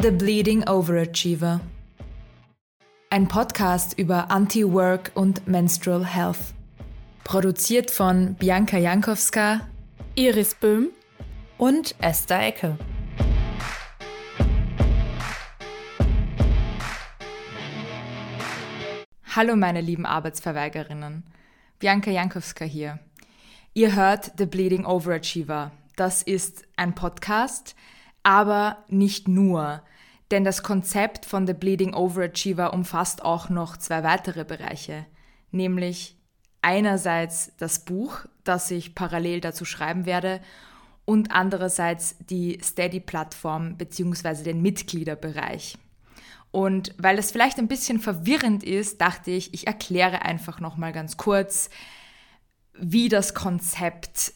[0.00, 1.60] The Bleeding Overachiever.
[3.10, 6.54] Ein Podcast über Anti-Work und Menstrual Health.
[7.24, 9.68] Produziert von Bianca Jankowska,
[10.14, 10.88] Iris Böhm
[11.58, 12.78] und Esther Ecke.
[19.36, 21.22] Hallo meine lieben Arbeitsverweigerinnen.
[21.78, 22.98] Bianca Jankowska hier.
[23.74, 25.70] Ihr hört The Bleeding Overachiever.
[25.96, 27.76] Das ist ein Podcast,
[28.22, 29.82] aber nicht nur,
[30.30, 35.04] denn das Konzept von The Bleeding Overachiever umfasst auch noch zwei weitere Bereiche,
[35.50, 36.16] nämlich
[36.62, 40.40] einerseits das Buch, das ich parallel dazu schreiben werde,
[41.04, 44.44] und andererseits die Steady-Plattform bzw.
[44.44, 45.76] den Mitgliederbereich.
[46.52, 50.92] Und weil das vielleicht ein bisschen verwirrend ist, dachte ich, ich erkläre einfach noch mal
[50.92, 51.70] ganz kurz,
[52.74, 54.32] wie das Konzept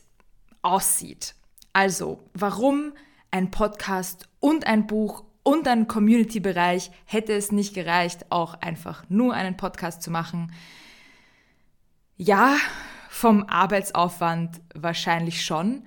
[0.62, 1.34] aussieht.
[1.72, 2.92] Also, warum
[3.36, 9.34] ein Podcast und ein Buch und ein Community-Bereich hätte es nicht gereicht, auch einfach nur
[9.34, 10.54] einen Podcast zu machen.
[12.16, 12.56] Ja,
[13.10, 15.84] vom Arbeitsaufwand wahrscheinlich schon.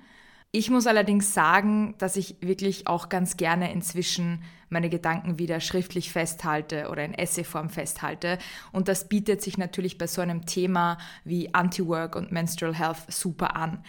[0.52, 6.12] Ich muss allerdings sagen, dass ich wirklich auch ganz gerne inzwischen meine Gedanken wieder schriftlich
[6.12, 8.38] festhalte oder in Essayform festhalte.
[8.70, 13.56] Und das bietet sich natürlich bei so einem Thema wie Anti-Work und Menstrual Health super
[13.56, 13.84] an.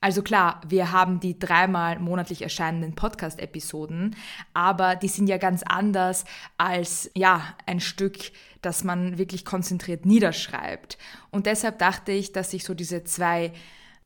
[0.00, 4.14] Also klar, wir haben die dreimal monatlich erscheinenden Podcast-Episoden,
[4.52, 6.24] aber die sind ja ganz anders
[6.58, 10.98] als ja ein Stück, das man wirklich konzentriert niederschreibt.
[11.30, 13.52] Und deshalb dachte ich, dass sich so diese zwei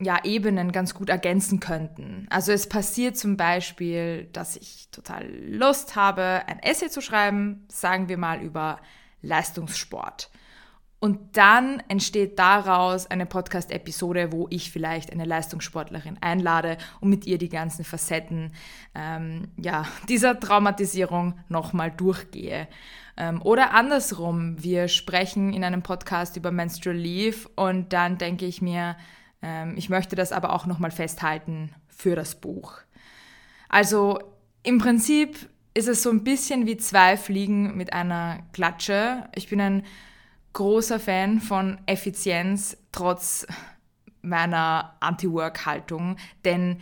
[0.00, 2.26] ja, Ebenen ganz gut ergänzen könnten.
[2.30, 8.08] Also es passiert zum Beispiel, dass ich total Lust habe, ein Essay zu schreiben, sagen
[8.08, 8.80] wir mal über
[9.22, 10.30] Leistungssport.
[11.00, 17.38] Und dann entsteht daraus eine Podcast-Episode, wo ich vielleicht eine Leistungssportlerin einlade und mit ihr
[17.38, 18.52] die ganzen Facetten
[18.94, 22.68] ähm, ja, dieser Traumatisierung nochmal durchgehe.
[23.16, 28.60] Ähm, oder andersrum, wir sprechen in einem Podcast über Menstrual Leave und dann denke ich
[28.60, 28.96] mir,
[29.40, 32.74] ähm, ich möchte das aber auch nochmal festhalten für das Buch.
[33.70, 34.18] Also
[34.62, 39.28] im Prinzip ist es so ein bisschen wie zwei Fliegen mit einer Klatsche.
[39.34, 39.82] Ich bin ein
[40.52, 43.46] großer Fan von Effizienz trotz
[44.22, 46.80] meiner Anti-Work-Haltung, denn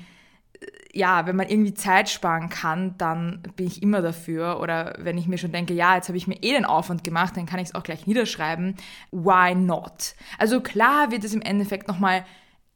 [0.61, 4.59] äh, ja, wenn man irgendwie Zeit sparen kann, dann bin ich immer dafür.
[4.61, 7.37] Oder wenn ich mir schon denke, ja, jetzt habe ich mir eh den Aufwand gemacht,
[7.37, 8.75] dann kann ich es auch gleich niederschreiben.
[9.13, 10.15] Why not?
[10.39, 12.25] Also klar wird es im Endeffekt nochmal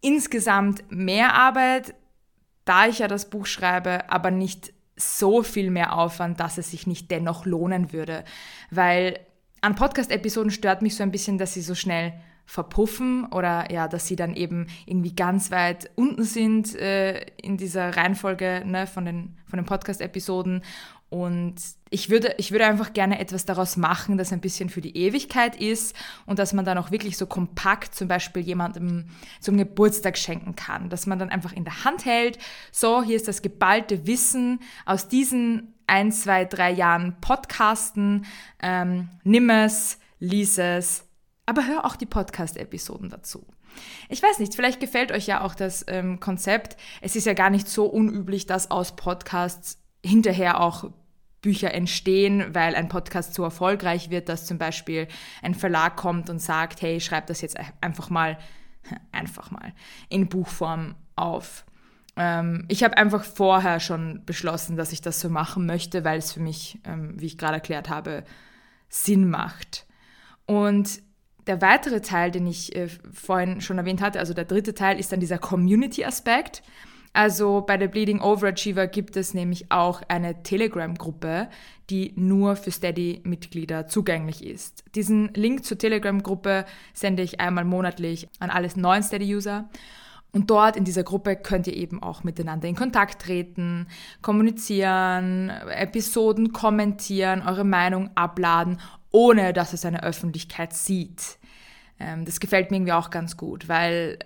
[0.02, 1.94] insgesamt mehr Arbeit,
[2.64, 6.86] da ich ja das Buch schreibe, aber nicht so viel mehr Aufwand, dass es sich
[6.86, 8.24] nicht dennoch lohnen würde.
[8.70, 9.18] Weil
[9.62, 12.12] an Podcast-Episoden stört mich so ein bisschen, dass sie so schnell
[12.44, 17.96] verpuffen oder ja, dass sie dann eben irgendwie ganz weit unten sind äh, in dieser
[17.96, 20.62] Reihenfolge ne, von den, von den Podcast-Episoden.
[21.12, 21.56] Und
[21.90, 25.60] ich würde, ich würde einfach gerne etwas daraus machen, das ein bisschen für die Ewigkeit
[25.60, 29.04] ist und dass man dann auch wirklich so kompakt zum Beispiel jemandem
[29.38, 30.88] zum Geburtstag schenken kann.
[30.88, 32.38] Dass man dann einfach in der Hand hält,
[32.70, 38.24] so, hier ist das geballte Wissen aus diesen ein, zwei, drei Jahren Podcasten.
[38.62, 41.04] Ähm, nimm es, lies es,
[41.44, 43.44] aber hör auch die Podcast-Episoden dazu.
[44.08, 46.78] Ich weiß nicht, vielleicht gefällt euch ja auch das ähm, Konzept.
[47.02, 50.90] Es ist ja gar nicht so unüblich, dass aus Podcasts hinterher auch
[51.42, 55.08] Bücher entstehen, weil ein Podcast so erfolgreich wird, dass zum Beispiel
[55.42, 58.38] ein Verlag kommt und sagt, hey, schreib das jetzt einfach mal,
[59.12, 59.74] einfach mal
[60.08, 61.66] in Buchform auf.
[62.16, 66.32] Ähm, ich habe einfach vorher schon beschlossen, dass ich das so machen möchte, weil es
[66.32, 68.24] für mich, ähm, wie ich gerade erklärt habe,
[68.88, 69.86] Sinn macht.
[70.46, 71.02] Und
[71.48, 75.10] der weitere Teil, den ich äh, vorhin schon erwähnt hatte, also der dritte Teil, ist
[75.10, 76.62] dann dieser Community-Aspekt.
[77.12, 81.48] Also bei der Bleeding Overachiever gibt es nämlich auch eine Telegram-Gruppe,
[81.90, 84.82] die nur für Steady-Mitglieder zugänglich ist.
[84.94, 86.64] Diesen Link zur Telegram-Gruppe
[86.94, 89.68] sende ich einmal monatlich an alle neuen Steady-User.
[90.32, 93.86] Und dort in dieser Gruppe könnt ihr eben auch miteinander in Kontakt treten,
[94.22, 98.80] kommunizieren, Episoden kommentieren, eure Meinung abladen,
[99.10, 101.36] ohne dass es eine Öffentlichkeit sieht.
[102.00, 104.18] Ähm, das gefällt mir irgendwie auch ganz gut, weil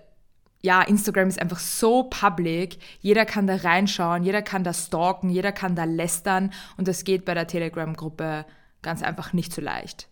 [0.66, 2.78] ja, Instagram ist einfach so public.
[3.00, 7.24] Jeder kann da reinschauen, jeder kann da stalken, jeder kann da lästern und das geht
[7.24, 8.44] bei der Telegram-Gruppe
[8.82, 10.08] ganz einfach nicht so leicht.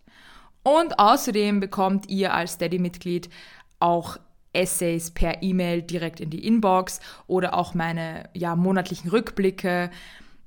[0.63, 3.29] Und außerdem bekommt ihr als Steady-Mitglied
[3.81, 4.17] auch
[4.53, 9.91] Essays per E-Mail direkt in die Inbox oder auch meine ja, monatlichen Rückblicke,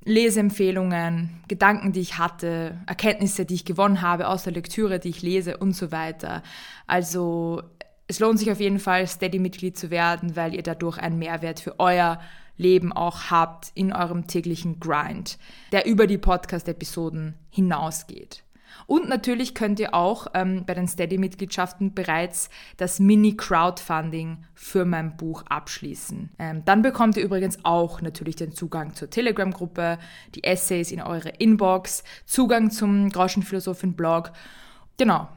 [0.04, 5.20] Leseempfehlungen, Gedanken, die ich hatte, Erkenntnisse, die ich gewonnen habe aus der Lektüre, die ich
[5.20, 6.42] lese und so weiter.
[6.86, 7.62] Also
[8.08, 11.78] es lohnt sich auf jeden Fall, Steady-Mitglied zu werden, weil ihr dadurch einen Mehrwert für
[11.78, 12.18] euer
[12.56, 15.38] Leben auch habt in eurem täglichen Grind,
[15.72, 18.42] der über die Podcast-Episoden hinausgeht.
[18.86, 25.42] Und natürlich könnt ihr auch ähm, bei den Steady-Mitgliedschaften bereits das Mini-Crowdfunding für mein Buch
[25.46, 26.30] abschließen.
[26.38, 29.98] Ähm, dann bekommt ihr übrigens auch natürlich den Zugang zur Telegram-Gruppe,
[30.34, 34.32] die Essays in eure Inbox, Zugang zum Groschenphilosophin-Blog.
[34.96, 35.28] Genau,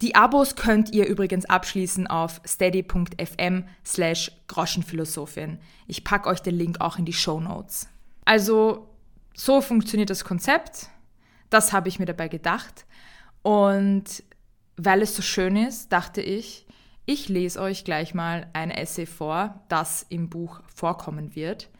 [0.00, 5.58] die Abos könnt ihr übrigens abschließen auf steady.fm slash Groschenphilosophin.
[5.86, 7.88] Ich packe euch den Link auch in die Show Notes.
[8.24, 8.88] Also,
[9.34, 10.88] so funktioniert das Konzept.
[11.50, 12.86] Das habe ich mir dabei gedacht.
[13.42, 14.22] Und
[14.76, 16.66] weil es so schön ist, dachte ich,
[17.04, 21.70] ich lese euch gleich mal ein Essay vor, das im Buch vorkommen wird.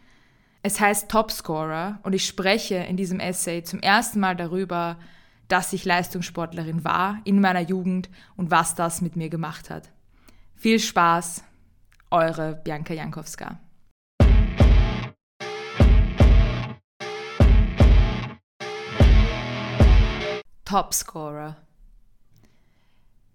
[0.62, 4.98] Es heißt Topscorer und ich spreche in diesem Essay zum ersten Mal darüber,
[5.48, 9.90] dass ich Leistungssportlerin war in meiner Jugend und was das mit mir gemacht hat.
[10.54, 11.42] Viel Spaß,
[12.10, 13.58] eure Bianca Jankowska.
[20.64, 21.56] Topscorer.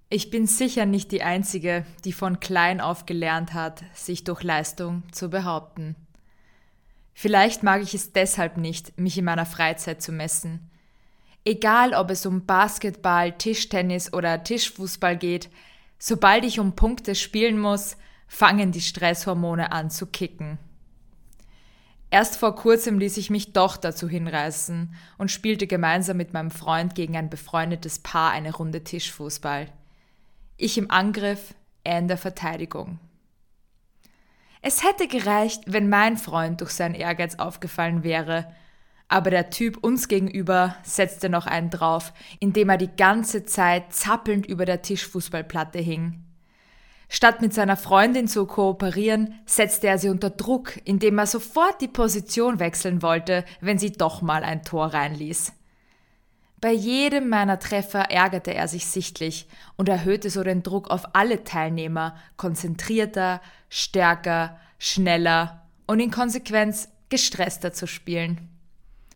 [0.09, 5.01] Ich bin sicher nicht die Einzige, die von klein auf gelernt hat, sich durch Leistung
[5.11, 5.95] zu behaupten.
[7.15, 10.69] Vielleicht mag ich es deshalb nicht, mich in meiner Freizeit zu messen,
[11.45, 15.49] Egal ob es um Basketball, Tischtennis oder Tischfußball geht,
[15.99, 17.97] sobald ich um Punkte spielen muss,
[18.27, 20.57] fangen die Stresshormone an zu kicken.
[22.09, 26.95] Erst vor kurzem ließ ich mich doch dazu hinreißen und spielte gemeinsam mit meinem Freund
[26.95, 29.67] gegen ein befreundetes Paar eine Runde Tischfußball.
[30.57, 32.99] Ich im Angriff, er in der Verteidigung.
[34.61, 38.47] Es hätte gereicht, wenn mein Freund durch seinen Ehrgeiz aufgefallen wäre
[39.13, 44.47] aber der Typ uns gegenüber setzte noch einen drauf, indem er die ganze Zeit zappelnd
[44.47, 46.23] über der Tischfußballplatte hing.
[47.09, 51.87] Statt mit seiner Freundin zu kooperieren, setzte er sie unter Druck, indem er sofort die
[51.87, 55.53] Position wechseln wollte, wenn sie doch mal ein Tor reinließ.
[56.59, 61.43] Bei jedem meiner Treffer ärgerte er sich sichtlich und erhöhte so den Druck auf alle
[61.43, 68.49] Teilnehmer, konzentrierter, stärker, schneller und in Konsequenz gestresster zu spielen.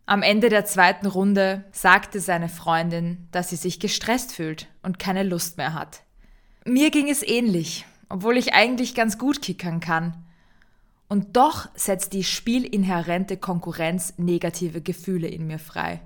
[0.08, 5.22] Am Ende der zweiten Runde sagte seine Freundin, dass sie sich gestresst fühlt und keine
[5.22, 6.02] Lust mehr hat.
[6.64, 10.24] Mir ging es ähnlich, obwohl ich eigentlich ganz gut kickern kann.
[11.08, 16.00] Und doch setzt die spielinhärente Konkurrenz negative Gefühle in mir frei.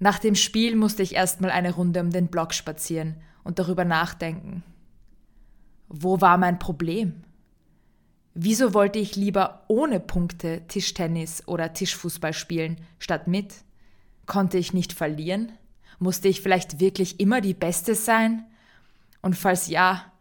[0.00, 4.64] Nach dem Spiel musste ich erstmal eine Runde um den Block spazieren und darüber nachdenken.
[5.86, 7.22] Wo war mein Problem?
[8.34, 13.54] Wieso wollte ich lieber ohne Punkte Tischtennis oder Tischfußball spielen, statt mit?
[14.26, 15.52] Konnte ich nicht verlieren?
[15.98, 18.44] Musste ich vielleicht wirklich immer die Beste sein?
[19.22, 20.12] Und falls ja,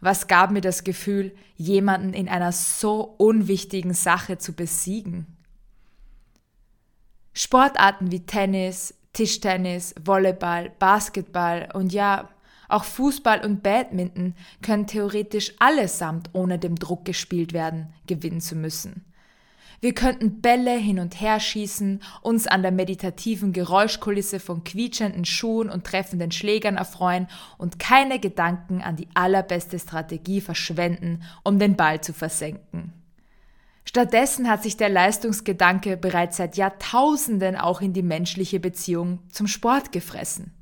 [0.00, 5.26] was gab mir das Gefühl, jemanden in einer so unwichtigen Sache zu besiegen?
[7.32, 12.28] Sportarten wie Tennis, Tischtennis, Volleyball, Basketball und ja,
[12.68, 19.04] auch Fußball und Badminton können theoretisch allesamt ohne dem Druck gespielt werden, gewinnen zu müssen.
[19.80, 25.68] Wir könnten Bälle hin und her schießen, uns an der meditativen Geräuschkulisse von quietschenden Schuhen
[25.68, 27.28] und treffenden Schlägern erfreuen
[27.58, 32.94] und keine Gedanken an die allerbeste Strategie verschwenden, um den Ball zu versenken.
[33.84, 39.92] Stattdessen hat sich der Leistungsgedanke bereits seit Jahrtausenden auch in die menschliche Beziehung zum Sport
[39.92, 40.54] gefressen.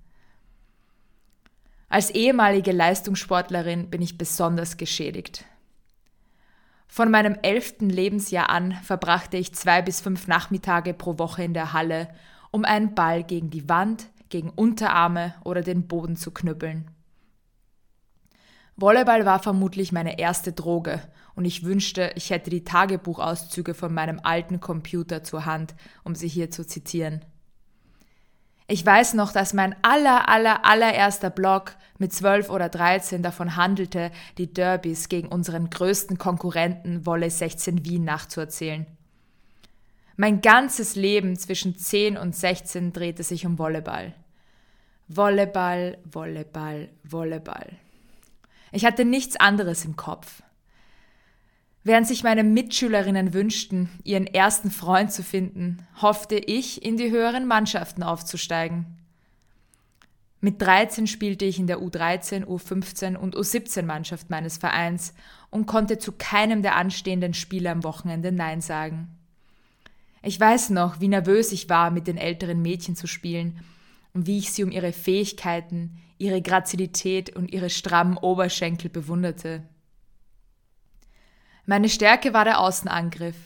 [1.92, 5.44] Als ehemalige Leistungssportlerin bin ich besonders geschädigt.
[6.88, 11.74] Von meinem elften Lebensjahr an verbrachte ich zwei bis fünf Nachmittage pro Woche in der
[11.74, 12.08] Halle,
[12.50, 16.90] um einen Ball gegen die Wand, gegen Unterarme oder den Boden zu knüppeln.
[18.76, 21.02] Volleyball war vermutlich meine erste Droge
[21.34, 26.28] und ich wünschte, ich hätte die Tagebuchauszüge von meinem alten Computer zur Hand, um sie
[26.28, 27.22] hier zu zitieren.
[28.66, 34.10] Ich weiß noch, dass mein aller, aller, allererster Blog mit 12 oder 13 davon handelte,
[34.38, 38.86] die Derbys gegen unseren größten Konkurrenten Wolle 16 Wien nachzuerzählen.
[40.16, 44.14] Mein ganzes Leben zwischen 10 und 16 drehte sich um Volleyball.
[45.08, 47.70] Volleyball, Volleyball, Volleyball.
[48.70, 50.42] Ich hatte nichts anderes im Kopf.
[51.84, 57.46] Während sich meine Mitschülerinnen wünschten, ihren ersten Freund zu finden, hoffte ich, in die höheren
[57.46, 58.86] Mannschaften aufzusteigen.
[60.40, 65.14] Mit 13 spielte ich in der U13, U15 und U17 Mannschaft meines Vereins
[65.50, 69.08] und konnte zu keinem der anstehenden Spiele am Wochenende Nein sagen.
[70.20, 73.60] Ich weiß noch, wie nervös ich war, mit den älteren Mädchen zu spielen
[74.14, 79.62] und wie ich sie um ihre Fähigkeiten, ihre Grazilität und ihre strammen Oberschenkel bewunderte.
[81.64, 83.36] Meine Stärke war der Außenangriff.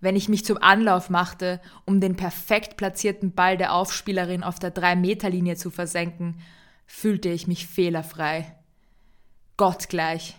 [0.00, 4.74] Wenn ich mich zum Anlauf machte, um den perfekt platzierten Ball der Aufspielerin auf der
[4.74, 6.40] 3-Meter-Linie zu versenken,
[6.86, 8.54] fühlte ich mich fehlerfrei.
[9.56, 10.36] Gottgleich.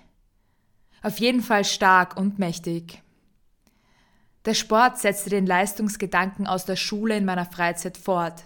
[1.01, 3.01] Auf jeden Fall stark und mächtig.
[4.45, 8.43] Der Sport setzte den Leistungsgedanken aus der Schule in meiner Freizeit fort.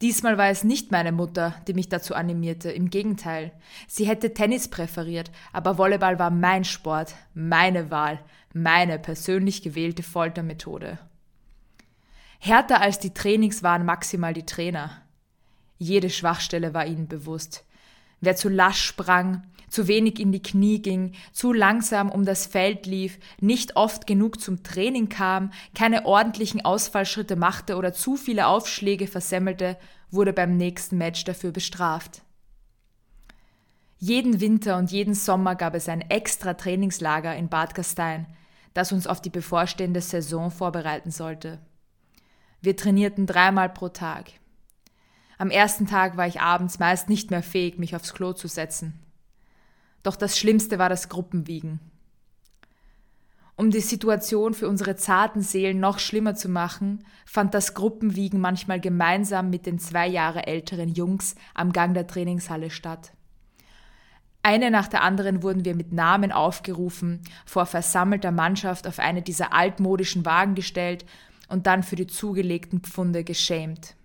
[0.00, 3.52] Diesmal war es nicht meine Mutter, die mich dazu animierte, im Gegenteil.
[3.88, 8.20] Sie hätte Tennis präferiert, aber Volleyball war mein Sport, meine Wahl,
[8.54, 10.98] meine persönlich gewählte Foltermethode.
[12.38, 15.02] Härter als die Trainings waren maximal die Trainer.
[15.78, 17.64] Jede Schwachstelle war ihnen bewusst.
[18.20, 22.86] Wer zu lasch sprang, zu wenig in die Knie ging, zu langsam um das Feld
[22.86, 29.06] lief, nicht oft genug zum Training kam, keine ordentlichen Ausfallschritte machte oder zu viele Aufschläge
[29.06, 29.76] versemmelte,
[30.10, 32.22] wurde beim nächsten Match dafür bestraft.
[33.98, 38.26] Jeden Winter und jeden Sommer gab es ein extra Trainingslager in Bad Gastein,
[38.72, 41.58] das uns auf die bevorstehende Saison vorbereiten sollte.
[42.60, 44.30] Wir trainierten dreimal pro Tag.
[45.36, 49.00] Am ersten Tag war ich abends meist nicht mehr fähig, mich aufs Klo zu setzen.
[50.02, 51.80] Doch das Schlimmste war das Gruppenwiegen.
[53.56, 58.80] Um die Situation für unsere zarten Seelen noch schlimmer zu machen, fand das Gruppenwiegen manchmal
[58.80, 63.12] gemeinsam mit den zwei Jahre älteren Jungs am Gang der Trainingshalle statt.
[64.44, 69.52] Eine nach der anderen wurden wir mit Namen aufgerufen, vor versammelter Mannschaft auf eine dieser
[69.52, 71.04] altmodischen Wagen gestellt
[71.48, 73.97] und dann für die zugelegten Pfunde geschämt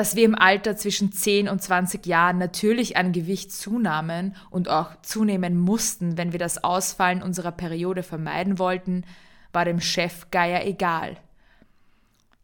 [0.00, 4.92] dass wir im Alter zwischen 10 und 20 Jahren natürlich an Gewicht zunahmen und auch
[5.02, 9.04] zunehmen mussten, wenn wir das Ausfallen unserer Periode vermeiden wollten,
[9.52, 11.18] war dem Chef Geier egal.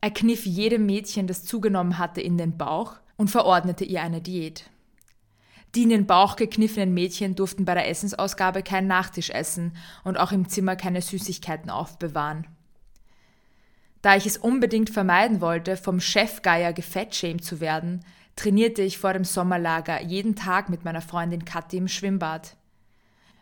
[0.02, 4.68] Er kniff jedem Mädchen, das zugenommen hatte, in den Bauch und verordnete ihr eine Diät.
[5.74, 10.30] Die in den Bauch gekniffenen Mädchen durften bei der Essensausgabe keinen Nachtisch essen und auch
[10.30, 12.46] im Zimmer keine Süßigkeiten aufbewahren.
[14.02, 18.04] Da ich es unbedingt vermeiden wollte, vom Chefgeier gefettshamed zu werden,
[18.36, 22.56] trainierte ich vor dem Sommerlager jeden Tag mit meiner Freundin Kathi im Schwimmbad.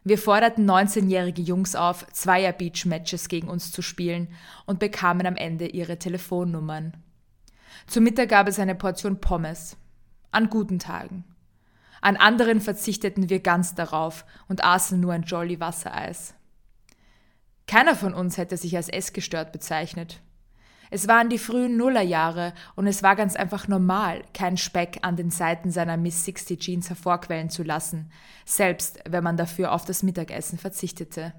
[0.05, 4.29] Wir forderten 19-jährige Jungs auf, Zweier-Beach-Matches gegen uns zu spielen
[4.67, 6.95] und bekamen am Ende ihre Telefonnummern.
[7.87, 9.77] Zum Mittag gab es eine Portion Pommes.
[10.31, 11.25] An guten Tagen.
[12.01, 16.35] An anderen verzichteten wir ganz darauf und aßen nur ein Jolly Wassereis.
[17.67, 20.21] Keiner von uns hätte sich als essgestört bezeichnet.
[20.91, 25.31] Es waren die frühen Nullerjahre und es war ganz einfach normal, keinen Speck an den
[25.31, 28.11] Seiten seiner Miss 60 Jeans hervorquellen zu lassen,
[28.45, 31.33] selbst wenn man dafür auf das Mittagessen verzichtete.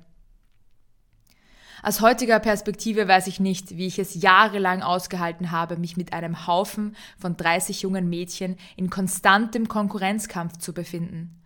[1.84, 6.48] Aus heutiger Perspektive weiß ich nicht, wie ich es jahrelang ausgehalten habe, mich mit einem
[6.48, 11.42] Haufen von 30 jungen Mädchen in konstantem Konkurrenzkampf zu befinden.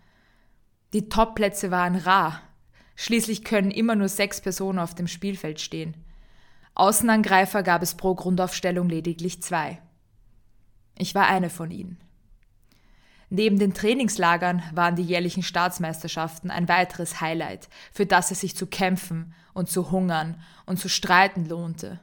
[0.93, 2.41] Die Topplätze waren rar.
[2.95, 5.95] Schließlich können immer nur sechs Personen auf dem Spielfeld stehen.
[6.79, 9.81] Außenangreifer gab es pro Grundaufstellung lediglich zwei.
[10.97, 11.99] Ich war eine von ihnen.
[13.29, 18.65] Neben den Trainingslagern waren die jährlichen Staatsmeisterschaften ein weiteres Highlight, für das es sich zu
[18.65, 21.99] kämpfen und zu hungern und zu streiten lohnte.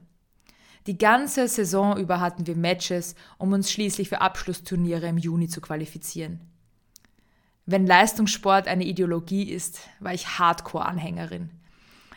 [0.86, 5.62] Die ganze Saison über hatten wir Matches, um uns schließlich für Abschlussturniere im Juni zu
[5.62, 6.40] qualifizieren.
[7.64, 11.50] Wenn Leistungssport eine Ideologie ist, war ich Hardcore-Anhängerin.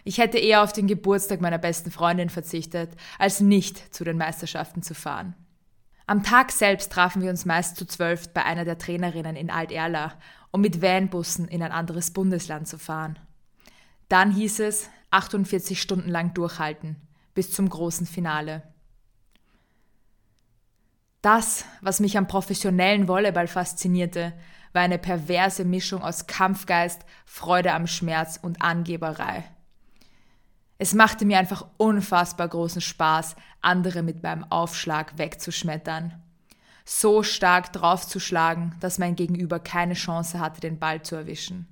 [0.03, 4.81] Ich hätte eher auf den Geburtstag meiner besten Freundin verzichtet, als nicht zu den Meisterschaften
[4.81, 5.35] zu fahren.
[6.07, 10.13] Am Tag selbst trafen wir uns meist zu zwölf bei einer der Trainerinnen in Alt-Erla,
[10.51, 13.19] um mit Vanbussen in ein anderes Bundesland zu fahren.
[14.07, 16.95] Dann hieß es 48 Stunden lang durchhalten,
[17.35, 18.63] bis zum großen Finale.
[21.21, 24.33] Das, was mich am professionellen Volleyball faszinierte,
[24.73, 29.43] war eine perverse Mischung aus Kampfgeist, Freude am Schmerz und Angeberei.
[30.81, 36.13] Es machte mir einfach unfassbar großen Spaß, andere mit meinem Aufschlag wegzuschmettern.
[36.85, 41.67] So stark draufzuschlagen, dass mein Gegenüber keine Chance hatte, den Ball zu erwischen.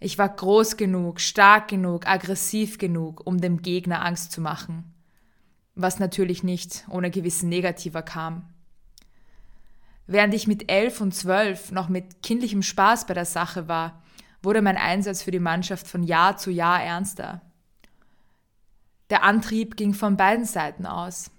[0.00, 4.94] Ich war groß genug, stark genug, aggressiv genug, um dem Gegner Angst zu machen.
[5.74, 8.48] Was natürlich nicht ohne gewissen Negativer kam.
[10.06, 14.02] Während ich mit elf und zwölf noch mit kindlichem Spaß bei der Sache war,
[14.42, 17.42] wurde mein Einsatz für die Mannschaft von Jahr zu Jahr ernster.
[19.12, 21.30] Der Antrieb ging von beiden Seiten aus.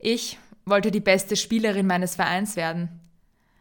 [0.00, 2.88] Ich wollte die beste Spielerin meines Vereins werden.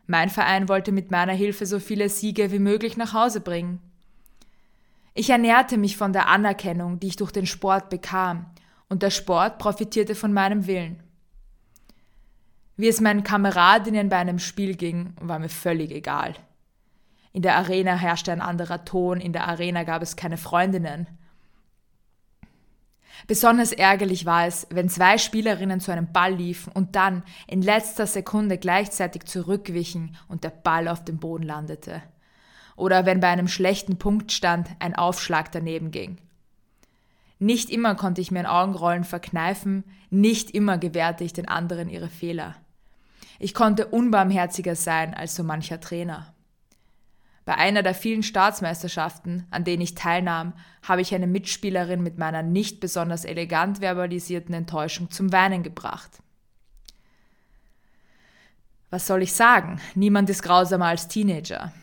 [0.08, 3.80] Mein Verein wollte mit meiner Hilfe so viele Siege wie möglich nach Hause bringen.
[5.14, 8.48] Ich ernährte mich von der Anerkennung, die ich durch den Sport bekam,
[8.88, 11.04] und der Sport profitierte von meinem Willen.
[12.76, 16.34] Wie es meinen Kameradinnen bei einem Spiel ging, war mir völlig egal.
[17.34, 21.06] In der Arena herrschte ein anderer Ton, in der Arena gab es keine Freundinnen.
[23.28, 28.08] Besonders ärgerlich war es, wenn zwei Spielerinnen zu einem Ball liefen und dann in letzter
[28.08, 32.02] Sekunde gleichzeitig zurückwichen und der Ball auf dem Boden landete.
[32.76, 36.18] Oder wenn bei einem schlechten Punktstand ein Aufschlag daneben ging.
[37.40, 42.10] Nicht immer konnte ich mir ein Augenrollen verkneifen, nicht immer gewährte ich den anderen ihre
[42.10, 42.56] Fehler.
[43.40, 46.34] Ich konnte unbarmherziger sein als so mancher Trainer.
[47.50, 50.54] Bei einer der vielen Staatsmeisterschaften, an denen ich teilnahm,
[50.84, 56.22] habe ich eine Mitspielerin mit meiner nicht besonders elegant verbalisierten Enttäuschung zum Weinen gebracht.
[58.92, 59.82] Was soll ich sagen?
[59.96, 61.74] Niemand ist grausamer als Teenager.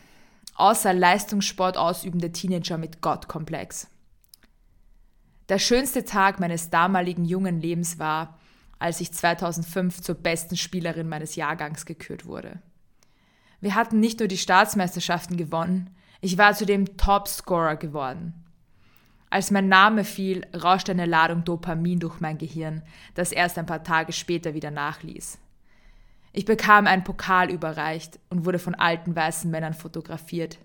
[0.55, 3.87] Außer Leistungssport ausübende Teenager mit Gottkomplex.
[5.49, 8.39] Der schönste Tag meines damaligen jungen Lebens war,
[8.79, 12.61] als ich 2005 zur besten Spielerin meines Jahrgangs gekürt wurde.
[13.59, 15.89] Wir hatten nicht nur die Staatsmeisterschaften gewonnen,
[16.21, 18.33] ich war zudem Topscorer geworden.
[19.29, 22.81] Als mein Name fiel, rauschte eine Ladung Dopamin durch mein Gehirn,
[23.13, 25.37] das erst ein paar Tage später wieder nachließ.
[26.31, 30.59] Ich bekam einen Pokal überreicht und wurde von alten weißen Männern fotografiert.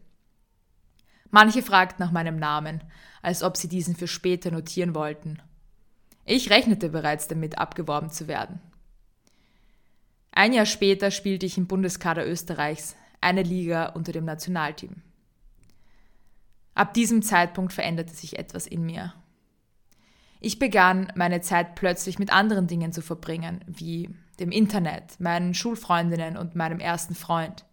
[1.30, 2.82] Manche fragten nach meinem Namen,
[3.22, 5.38] als ob sie diesen für später notieren wollten.
[6.24, 8.60] Ich rechnete bereits damit, abgeworben zu werden.
[10.32, 15.02] Ein Jahr später spielte ich im Bundeskader Österreichs, eine Liga unter dem Nationalteam.
[16.74, 19.12] Ab diesem Zeitpunkt veränderte sich etwas in mir.
[20.40, 24.08] Ich begann, meine Zeit plötzlich mit anderen Dingen zu verbringen, wie
[24.40, 27.66] dem Internet, meinen Schulfreundinnen und meinem ersten Freund.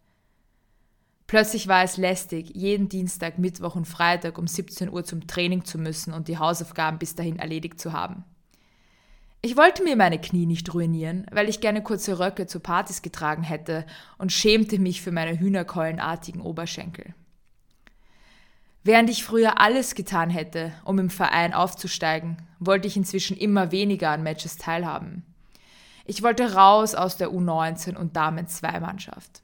[1.26, 5.78] Plötzlich war es lästig, jeden Dienstag, Mittwoch und Freitag um 17 Uhr zum Training zu
[5.78, 8.26] müssen und die Hausaufgaben bis dahin erledigt zu haben.
[9.42, 13.44] Ich wollte mir meine Knie nicht ruinieren, weil ich gerne kurze Röcke zu Partys getragen
[13.44, 13.86] hätte
[14.18, 17.14] und schämte mich für meine hühnerkeulenartigen Oberschenkel.
[18.84, 24.10] Während ich früher alles getan hätte, um im Verein aufzusteigen, wollte ich inzwischen immer weniger
[24.10, 25.24] an Matches teilhaben.
[26.06, 29.42] Ich wollte raus aus der U19 und Damen-2-Mannschaft.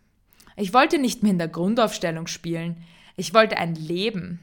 [0.58, 2.84] Ich wollte nicht mehr in der Grundaufstellung spielen,
[3.18, 4.40] ich wollte ein Leben,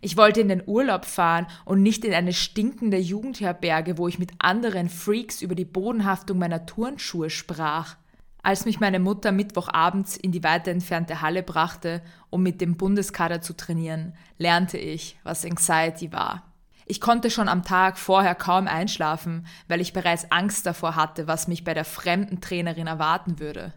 [0.00, 4.32] ich wollte in den Urlaub fahren und nicht in eine stinkende Jugendherberge, wo ich mit
[4.38, 7.96] anderen Freaks über die Bodenhaftung meiner Turnschuhe sprach.
[8.42, 13.42] Als mich meine Mutter Mittwochabends in die weiter entfernte Halle brachte, um mit dem Bundeskader
[13.42, 16.50] zu trainieren, lernte ich, was Anxiety war.
[16.86, 21.46] Ich konnte schon am Tag vorher kaum einschlafen, weil ich bereits Angst davor hatte, was
[21.46, 23.74] mich bei der fremden Trainerin erwarten würde.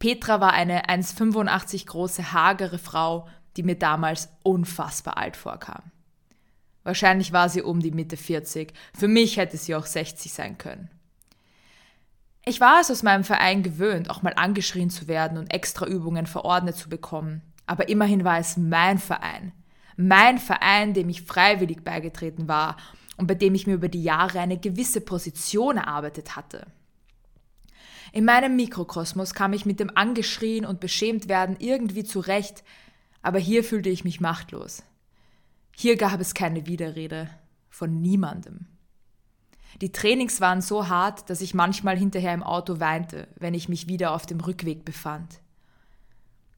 [0.00, 5.82] Petra war eine 1,85 große, hagere Frau die mir damals unfassbar alt vorkam.
[6.82, 10.90] Wahrscheinlich war sie um die Mitte 40, für mich hätte sie auch 60 sein können.
[12.44, 16.26] Ich war es aus meinem Verein gewöhnt, auch mal angeschrien zu werden und extra Übungen
[16.26, 19.52] verordnet zu bekommen, aber immerhin war es mein Verein.
[19.96, 22.76] Mein Verein, dem ich freiwillig beigetreten war
[23.16, 26.66] und bei dem ich mir über die Jahre eine gewisse Position erarbeitet hatte.
[28.12, 32.62] In meinem Mikrokosmos kam ich mit dem Angeschrien und beschämt werden irgendwie zurecht,
[33.24, 34.82] aber hier fühlte ich mich machtlos.
[35.74, 37.30] Hier gab es keine Widerrede
[37.70, 38.66] von niemandem.
[39.80, 43.88] Die Trainings waren so hart, dass ich manchmal hinterher im Auto weinte, wenn ich mich
[43.88, 45.40] wieder auf dem Rückweg befand.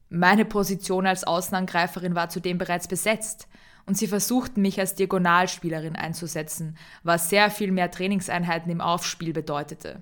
[0.09, 3.47] Meine Position als Außenangreiferin war zudem bereits besetzt
[3.85, 10.01] und sie versuchten mich als Diagonalspielerin einzusetzen, was sehr viel mehr Trainingseinheiten im Aufspiel bedeutete.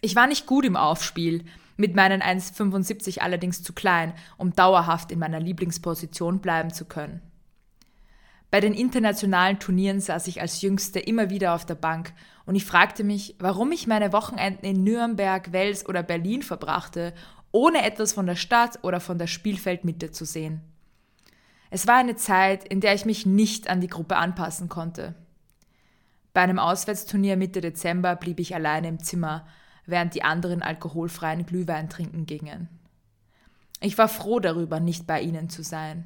[0.00, 1.44] Ich war nicht gut im Aufspiel,
[1.80, 7.22] mit meinen 1,75 allerdings zu klein, um dauerhaft in meiner Lieblingsposition bleiben zu können.
[8.50, 12.12] Bei den internationalen Turnieren saß ich als Jüngste immer wieder auf der Bank
[12.46, 17.14] und ich fragte mich, warum ich meine Wochenenden in Nürnberg, Wels oder Berlin verbrachte,
[17.52, 20.60] ohne etwas von der Stadt oder von der Spielfeldmitte zu sehen.
[21.70, 25.14] Es war eine Zeit, in der ich mich nicht an die Gruppe anpassen konnte.
[26.34, 29.46] Bei einem Auswärtsturnier Mitte Dezember blieb ich alleine im Zimmer,
[29.90, 32.68] während die anderen alkoholfreien Glühwein trinken gingen.
[33.80, 36.04] Ich war froh darüber, nicht bei ihnen zu sein.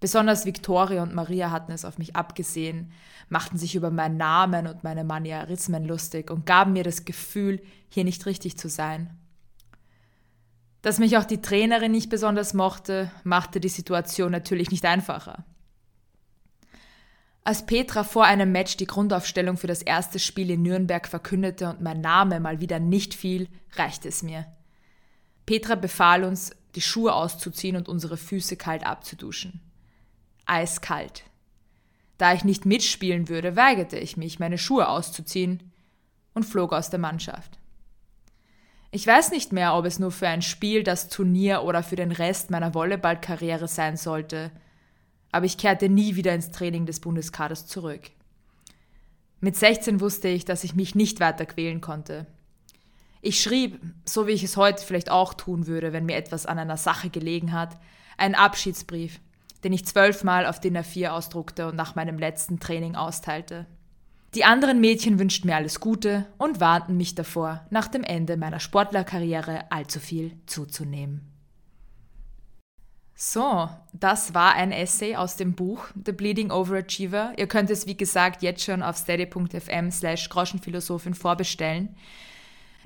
[0.00, 2.90] Besonders Victoria und Maria hatten es auf mich abgesehen,
[3.28, 8.04] machten sich über meinen Namen und meine Manierismen lustig und gaben mir das Gefühl, hier
[8.04, 9.10] nicht richtig zu sein.
[10.80, 15.44] Dass mich auch die Trainerin nicht besonders mochte, machte die Situation natürlich nicht einfacher.
[17.42, 21.80] Als Petra vor einem Match die Grundaufstellung für das erste Spiel in Nürnberg verkündete und
[21.80, 24.46] mein Name mal wieder nicht fiel, reichte es mir.
[25.46, 29.60] Petra befahl uns, die Schuhe auszuziehen und unsere Füße kalt abzuduschen.
[30.46, 31.24] Eiskalt.
[32.18, 35.72] Da ich nicht mitspielen würde, weigerte ich mich, meine Schuhe auszuziehen
[36.34, 37.58] und flog aus der Mannschaft.
[38.92, 42.12] Ich weiß nicht mehr, ob es nur für ein Spiel, das Turnier oder für den
[42.12, 44.50] Rest meiner Volleyballkarriere sein sollte,
[45.32, 48.10] aber ich kehrte nie wieder ins Training des Bundeskaders zurück.
[49.40, 52.26] Mit 16 wusste ich, dass ich mich nicht weiter quälen konnte.
[53.22, 56.58] Ich schrieb, so wie ich es heute vielleicht auch tun würde, wenn mir etwas an
[56.58, 57.76] einer Sache gelegen hat,
[58.16, 59.20] einen Abschiedsbrief,
[59.64, 63.66] den ich zwölfmal auf DIN A4 ausdruckte und nach meinem letzten Training austeilte.
[64.34, 68.60] Die anderen Mädchen wünschten mir alles Gute und warnten mich davor, nach dem Ende meiner
[68.60, 71.29] Sportlerkarriere allzu viel zuzunehmen.
[73.22, 77.34] So, das war ein Essay aus dem Buch The Bleeding Overachiever.
[77.36, 81.94] Ihr könnt es, wie gesagt, jetzt schon auf steady.fm slash Groschenphilosophin vorbestellen.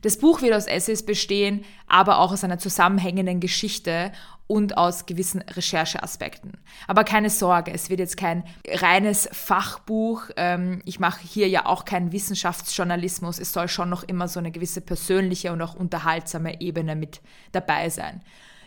[0.02, 4.10] Das Buch wird aus Essays bestehen, aber auch aus einer zusammenhängenden Geschichte
[4.48, 6.54] und aus gewissen Rechercheaspekten.
[6.88, 10.30] Aber keine Sorge, es wird jetzt kein reines Fachbuch.
[10.36, 13.38] Ähm, ich mache hier ja auch keinen Wissenschaftsjournalismus.
[13.38, 17.20] Es soll schon noch immer so eine gewisse persönliche und auch unterhaltsame Ebene mit
[17.52, 18.20] dabei sein.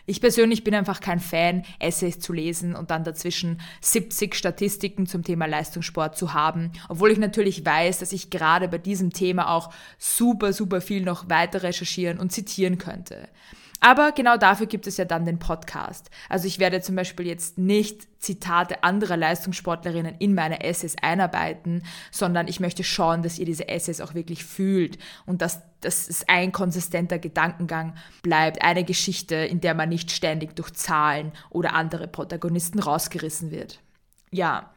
[0.08, 5.22] Ich persönlich bin einfach kein Fan, Essays zu lesen und dann dazwischen 70 Statistiken zum
[5.22, 9.70] Thema Leistungssport zu haben, obwohl ich natürlich weiß, dass ich gerade bei diesem Thema auch
[9.98, 13.28] super, super viel noch weiter recherchieren und zitieren könnte.
[13.80, 16.10] Aber genau dafür gibt es ja dann den Podcast.
[16.28, 22.48] Also ich werde zum Beispiel jetzt nicht Zitate anderer Leistungssportlerinnen in meine Essays einarbeiten, sondern
[22.48, 26.50] ich möchte schauen, dass ihr diese Essays auch wirklich fühlt und dass, dass es ein
[26.50, 32.80] konsistenter Gedankengang bleibt, eine Geschichte, in der man nicht ständig durch Zahlen oder andere Protagonisten
[32.80, 33.78] rausgerissen wird.
[34.32, 34.72] Ja,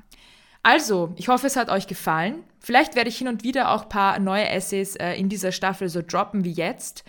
[0.64, 2.44] also, ich hoffe, es hat euch gefallen.
[2.60, 5.90] Vielleicht werde ich hin und wieder auch ein paar neue Essays äh, in dieser Staffel
[5.90, 7.04] so droppen wie jetzt.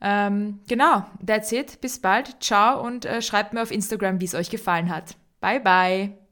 [0.00, 1.80] Ähm, genau, that's it.
[1.80, 2.42] Bis bald.
[2.42, 5.16] Ciao und äh, schreibt mir auf Instagram, wie es euch gefallen hat.
[5.40, 6.25] Bye, bye.